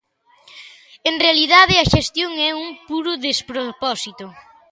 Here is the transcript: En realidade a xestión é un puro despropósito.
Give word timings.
En 1.09 1.15
realidade 1.25 1.75
a 1.83 1.89
xestión 1.93 2.31
é 2.49 2.49
un 2.63 2.67
puro 2.89 3.11
despropósito. 3.27 4.25